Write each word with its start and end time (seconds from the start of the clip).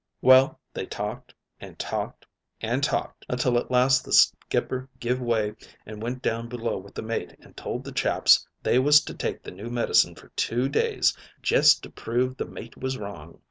"Well, 0.19 0.59
they 0.73 0.87
talked, 0.87 1.35
and 1.59 1.77
talked, 1.77 2.25
and 2.59 2.83
talked, 2.83 3.23
until 3.29 3.59
at 3.59 3.69
last 3.69 4.03
the 4.03 4.11
skipper 4.11 4.89
give 4.99 5.21
way 5.21 5.53
and 5.85 6.01
went 6.01 6.23
down 6.23 6.49
below 6.49 6.79
with 6.79 6.95
the 6.95 7.03
mate, 7.03 7.35
and 7.43 7.55
told 7.55 7.83
the 7.83 7.91
chaps 7.91 8.47
they 8.63 8.79
was 8.79 9.01
to 9.01 9.13
take 9.13 9.43
the 9.43 9.51
new 9.51 9.69
medicine 9.69 10.15
for 10.15 10.29
two 10.29 10.69
days, 10.69 11.15
jest 11.43 11.83
to 11.83 11.91
prove 11.91 12.35
the 12.35 12.45
mate 12.45 12.77
was 12.77 12.97
wrong. 12.97 13.37